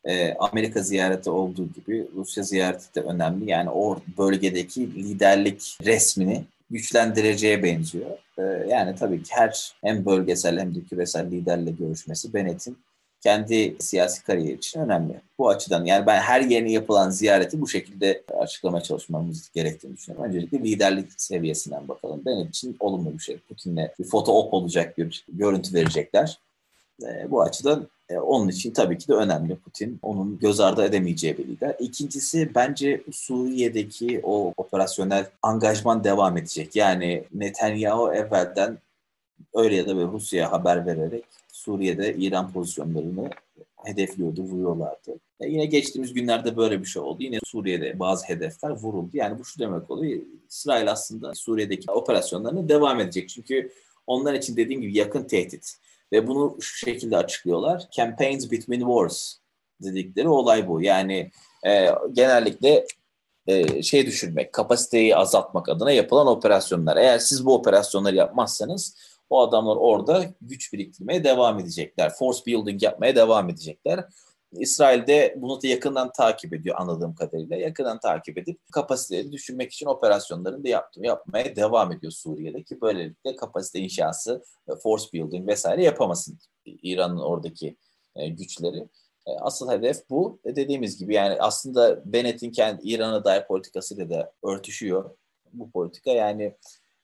e, 0.05 0.35
Amerika 0.35 0.83
ziyareti 0.83 1.31
olduğu 1.31 1.69
gibi 1.73 2.07
Rusya 2.17 2.43
ziyareti 2.43 2.95
de 2.95 3.00
önemli. 3.00 3.50
Yani 3.50 3.71
o 3.71 3.99
bölgedeki 4.19 4.95
liderlik 4.95 5.79
resmini 5.85 6.45
güçlendireceğe 6.71 7.62
benziyor. 7.62 8.11
Ee, 8.38 8.43
yani 8.69 8.95
tabii 8.95 9.23
ki 9.23 9.35
her 9.35 9.73
hem 9.85 10.07
bölgesel 10.07 10.61
hem 10.61 10.75
de 10.75 10.81
küresel 10.81 11.31
liderle 11.31 11.71
görüşmesi 11.71 12.35
Bennett'in 12.35 12.79
kendi 13.20 13.76
siyasi 13.80 14.25
kariyer 14.25 14.54
için 14.54 14.80
önemli. 14.80 15.20
Bu 15.38 15.49
açıdan 15.49 15.85
yani 15.85 16.06
ben 16.06 16.20
her 16.20 16.40
yeni 16.40 16.73
yapılan 16.73 17.11
ziyareti 17.11 17.61
bu 17.61 17.68
şekilde 17.68 18.23
açıklamaya 18.38 18.82
çalışmamız 18.82 19.50
gerektiğini 19.54 19.96
düşünüyorum. 19.96 20.28
Öncelikle 20.28 20.58
liderlik 20.58 21.20
seviyesinden 21.20 21.88
bakalım. 21.88 22.23
Benim 22.26 22.49
için 22.49 22.76
olumlu 22.80 23.12
bir 23.12 23.18
şey. 23.18 23.38
Putin'le 23.38 23.88
bir 23.99 24.04
foto 24.04 24.32
op 24.32 24.54
olacak 24.54 24.99
bir 24.99 25.25
görüntü 25.28 25.75
verecekler. 25.75 26.38
E, 27.02 27.30
bu 27.30 27.42
açıdan 27.42 27.88
e, 28.08 28.18
onun 28.18 28.49
için 28.49 28.73
tabii 28.73 28.99
ki 28.99 29.08
de 29.08 29.14
önemli 29.14 29.56
Putin. 29.56 29.99
Onun 30.02 30.38
göz 30.38 30.61
ardı 30.61 30.85
edemeyeceği 30.85 31.38
bir 31.38 31.44
lider. 31.44 31.76
İkincisi 31.78 32.54
bence 32.54 33.02
Suriye'deki 33.12 34.20
o 34.25 34.52
operasyonel 34.56 35.26
angajman 35.42 36.04
devam 36.04 36.37
edecek. 36.37 36.76
Yani 36.76 37.25
Netanyahu 37.35 38.14
evvelden 38.14 38.78
öyle 39.54 39.76
ya 39.76 39.87
da 39.87 39.96
böyle 39.96 40.12
Rusya'ya 40.12 40.52
haber 40.52 40.87
vererek 40.87 41.25
Suriye'de 41.66 42.14
İran 42.14 42.52
pozisyonlarını 42.52 43.30
hedefliyordu, 43.85 44.42
vuruyorlardı. 44.42 45.18
E 45.40 45.49
yine 45.49 45.66
geçtiğimiz 45.66 46.14
günlerde 46.14 46.56
böyle 46.56 46.80
bir 46.80 46.87
şey 46.87 47.02
oldu. 47.02 47.23
Yine 47.23 47.38
Suriye'de 47.44 47.99
bazı 47.99 48.26
hedefler 48.26 48.70
vuruldu. 48.70 49.11
Yani 49.12 49.38
bu 49.38 49.44
şu 49.44 49.58
demek 49.58 49.90
oluyor. 49.90 50.23
İsrail 50.49 50.90
aslında 50.90 51.35
Suriye'deki 51.35 51.90
operasyonlarına 51.90 52.68
devam 52.68 53.00
edecek. 53.00 53.28
Çünkü 53.28 53.73
onlar 54.06 54.35
için 54.35 54.56
dediğim 54.56 54.80
gibi 54.80 54.99
yakın 54.99 55.25
tehdit. 55.25 55.76
Ve 56.12 56.26
bunu 56.26 56.56
şu 56.61 56.76
şekilde 56.76 57.16
açıklıyorlar. 57.16 57.88
Campaigns 57.90 58.50
between 58.50 58.80
wars 58.80 59.35
dedikleri 59.82 60.28
olay 60.28 60.68
bu. 60.68 60.82
Yani 60.82 61.30
e, 61.66 61.88
genellikle 62.12 62.87
e, 63.46 63.82
şey 63.82 64.06
düşürmek, 64.06 64.52
kapasiteyi 64.52 65.16
azaltmak 65.16 65.68
adına 65.68 65.90
yapılan 65.90 66.26
operasyonlar. 66.26 66.96
Eğer 66.96 67.18
siz 67.18 67.46
bu 67.46 67.54
operasyonları 67.54 68.16
yapmazsanız 68.16 68.94
o 69.30 69.40
adamlar 69.40 69.76
orada 69.76 70.25
güç 70.40 70.73
biriktirmeye 70.73 71.25
devam 71.25 71.59
edecekler. 71.59 72.11
Force 72.11 72.47
building 72.47 72.83
yapmaya 72.83 73.16
devam 73.16 73.50
edecekler. 73.50 74.04
İsrail 74.52 75.06
de 75.06 75.35
bunu 75.37 75.62
da 75.62 75.66
yakından 75.66 76.12
takip 76.12 76.54
ediyor 76.54 76.76
anladığım 76.78 77.14
kadarıyla. 77.14 77.56
Yakından 77.56 78.00
takip 78.00 78.38
edip 78.38 78.61
kapasiteleri 78.73 79.33
düşürmek 79.33 79.73
için 79.73 79.87
operasyonlarını 79.87 80.64
da 80.64 80.68
yaptım, 80.68 81.04
yapmaya 81.04 81.56
devam 81.56 81.92
ediyor 81.92 82.12
Suriye'de 82.12 82.62
ki 82.62 82.80
böylelikle 82.80 83.37
kapasite 83.37 83.78
inşası, 83.78 84.45
force 84.83 85.06
building 85.12 85.49
vesaire 85.49 85.85
yapamasın 85.85 86.38
İran'ın 86.64 87.21
oradaki 87.21 87.76
e, 88.16 88.28
güçleri. 88.28 88.88
E, 89.26 89.33
asıl 89.40 89.71
hedef 89.71 90.11
bu. 90.11 90.40
E, 90.45 90.56
dediğimiz 90.56 90.99
gibi 90.99 91.14
yani 91.14 91.37
aslında 91.40 92.12
Bennett'in 92.12 92.52
kendi 92.52 92.88
İran'a 92.88 93.25
dair 93.25 93.47
politikasıyla 93.47 94.11
da 94.11 94.33
örtüşüyor 94.45 95.11
bu 95.52 95.71
politika. 95.71 96.11
Yani 96.11 96.56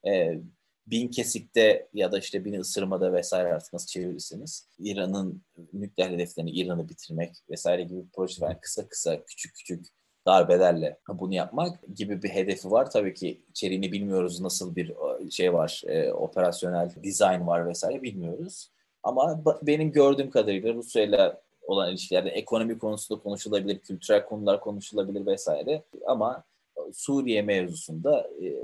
e, 0.07 0.41
bin 0.87 1.09
kesikte 1.09 1.89
ya 1.95 2.13
da 2.13 2.19
işte 2.19 2.45
bin 2.45 2.61
ısırmada 2.61 3.13
vesaire 3.13 3.53
artık 3.53 3.73
nasıl 3.73 3.87
çevirirseniz 3.87 4.69
İran'ın 4.79 5.43
nükleer 5.73 6.11
hedeflerini 6.11 6.51
İran'ı 6.51 6.89
bitirmek 6.89 7.33
vesaire 7.51 7.83
gibi 7.83 8.01
projeler 8.13 8.61
kısa 8.61 8.89
kısa 8.89 9.25
küçük 9.25 9.55
küçük 9.55 9.87
darbelerle 10.27 10.99
bunu 11.09 11.35
yapmak 11.35 11.79
gibi 11.97 12.23
bir 12.23 12.29
hedefi 12.29 12.71
var. 12.71 12.91
Tabii 12.91 13.15
ki 13.15 13.41
içeriğini 13.51 13.93
bilmiyoruz 13.93 14.41
nasıl 14.41 14.77
bir 14.77 14.93
şey 15.31 15.53
var, 15.53 15.83
e, 15.87 16.13
operasyonel 16.13 16.91
dizayn 17.03 17.47
var 17.47 17.69
vesaire 17.69 18.03
bilmiyoruz. 18.03 18.71
Ama 19.03 19.43
benim 19.63 19.93
gördüğüm 19.93 20.31
kadarıyla 20.31 20.75
Rusya 20.75 21.03
ile 21.03 21.37
olan 21.63 21.91
ilişkilerde 21.91 22.31
ekonomi 22.31 22.79
konusunda 22.79 23.23
konuşulabilir, 23.23 23.79
kültürel 23.79 24.27
konular 24.27 24.61
konuşulabilir 24.61 25.27
vesaire. 25.27 25.83
Ama 26.07 26.45
Suriye 26.93 27.43
mevzusunda 27.43 28.31
e, 28.43 28.55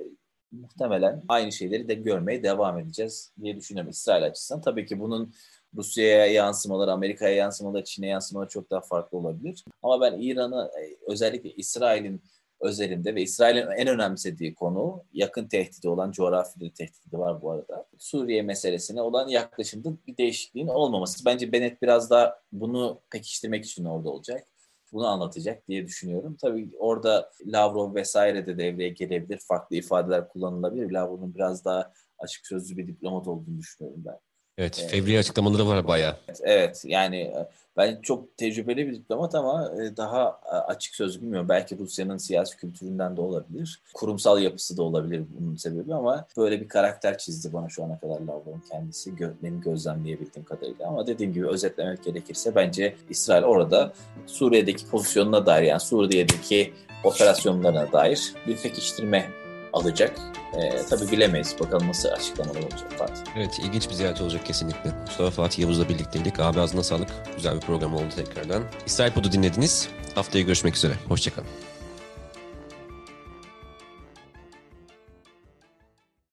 muhtemelen 0.53 1.23
aynı 1.29 1.53
şeyleri 1.53 1.89
de 1.89 1.95
görmeye 1.95 2.43
devam 2.43 2.79
edeceğiz 2.79 3.33
diye 3.43 3.57
düşünüyorum 3.57 3.91
İsrail 3.91 4.25
açısından. 4.25 4.63
Tabii 4.63 4.87
ki 4.87 5.01
bunun 5.01 5.35
Rusya'ya 5.77 6.27
yansımaları, 6.27 6.93
Amerika'ya 6.93 7.35
yansımaları, 7.35 7.85
Çin'e 7.85 8.07
yansımaları 8.07 8.49
çok 8.49 8.71
daha 8.71 8.81
farklı 8.81 9.19
olabilir. 9.19 9.65
Ama 9.83 10.01
ben 10.01 10.21
İran'ı 10.21 10.71
e, 10.81 10.97
özellikle 11.13 11.53
İsrail'in 11.53 12.23
özelinde 12.61 13.15
ve 13.15 13.23
İsrail'in 13.23 13.67
en 13.67 13.89
önemsediği 13.89 14.55
konu 14.55 15.05
yakın 15.13 15.49
tehdidi 15.49 15.89
olan 15.89 16.13
coğrafi 16.13 16.61
bir 16.61 16.71
tehdidi 16.71 17.19
var 17.19 17.43
bu 17.43 17.51
arada. 17.51 17.87
Suriye 17.99 18.43
meselesine 18.43 19.03
olan 19.03 19.29
yaklaşımda 19.29 19.89
bir 20.07 20.17
değişikliğin 20.17 20.69
olmaması. 20.69 21.25
Bence 21.25 21.53
Bennett 21.53 21.83
biraz 21.83 22.11
daha 22.11 22.41
bunu 22.53 23.01
pekiştirmek 23.11 23.65
için 23.65 23.85
orada 23.85 24.11
olacak 24.11 24.47
bunu 24.93 25.07
anlatacak 25.07 25.69
diye 25.69 25.87
düşünüyorum. 25.87 26.37
Tabii 26.41 26.71
orada 26.79 27.31
Lavrov 27.47 27.95
vesaire 27.95 28.47
de 28.47 28.59
devreye 28.59 28.89
gelebilir. 28.89 29.41
Farklı 29.49 29.77
ifadeler 29.77 30.29
kullanılabilir. 30.29 30.91
Lavrov'un 30.91 31.35
biraz 31.35 31.65
daha 31.65 31.93
açık 32.19 32.47
sözlü 32.47 32.77
bir 32.77 32.87
diplomat 32.87 33.29
olduğunu 33.29 33.59
düşünüyorum 33.59 34.03
ben. 34.07 34.19
Evet, 34.59 34.87
fevri 34.91 35.19
açıklamaları 35.19 35.67
var 35.67 35.87
bayağı. 35.87 36.17
Evet, 36.29 36.41
evet 36.45 36.83
yani 36.85 37.17
e, 37.17 37.49
ben 37.77 37.99
çok 38.03 38.37
tecrübeli 38.37 38.87
bir 38.87 38.95
diplomat 38.95 39.35
ama 39.35 39.73
e, 39.83 39.97
daha 39.97 40.41
e, 40.53 40.55
açık 40.55 40.95
söz 40.95 41.23
bilmiyorum. 41.23 41.49
Belki 41.49 41.79
Rusya'nın 41.79 42.17
siyasi 42.17 42.57
kültüründen 42.57 43.17
de 43.17 43.21
olabilir. 43.21 43.81
Kurumsal 43.95 44.43
yapısı 44.43 44.77
da 44.77 44.83
olabilir 44.83 45.23
bunun 45.39 45.57
sebebi 45.57 45.95
ama 45.95 46.27
böyle 46.37 46.61
bir 46.61 46.69
karakter 46.69 47.19
çizdi 47.19 47.53
bana 47.53 47.69
şu 47.69 47.85
ana 47.85 47.99
kadar 47.99 48.21
Lavrov'un 48.21 48.63
kendisi. 48.71 49.13
Benim 49.43 49.61
gözlemleyebildiğim 49.61 50.45
kadarıyla. 50.45 50.89
Ama 50.89 51.07
dediğim 51.07 51.33
gibi 51.33 51.49
özetlemek 51.49 52.05
gerekirse 52.05 52.55
bence 52.55 52.97
İsrail 53.11 53.45
orada 53.45 53.93
Suriye'deki 54.27 54.87
pozisyonuna 54.87 55.47
dair 55.47 55.63
yani 55.63 55.81
Suriye'deki 55.81 56.73
operasyonlarına 57.05 57.93
dair 57.93 58.35
bir 58.47 58.57
pekiştirme 58.57 59.48
alacak. 59.73 60.19
E, 60.57 60.87
tabii 60.91 61.11
bilemeyiz. 61.13 61.57
Bakalım 61.61 61.89
nasıl 61.89 62.09
açıklamalar 62.09 62.63
olacak 62.63 62.93
Fatih. 62.99 63.23
Evet 63.37 63.59
ilginç 63.59 63.89
bir 63.89 63.95
ziyaret 63.95 64.21
olacak 64.21 64.47
kesinlikle. 64.47 64.91
Mustafa 65.07 65.31
Fatih 65.31 65.59
Yavuz'la 65.59 65.89
birlikteydik. 65.89 66.41
Abi 66.41 66.61
ağzına 66.61 66.83
sağlık. 66.83 67.09
Güzel 67.37 67.57
bir 67.57 67.61
program 67.61 67.95
oldu 67.95 68.09
tekrardan. 68.17 68.63
İsrail 68.87 69.13
Pod'u 69.13 69.33
dinlediniz. 69.33 69.89
Haftaya 70.15 70.45
görüşmek 70.45 70.77
üzere. 70.77 70.93
Hoşçakalın. 71.09 71.49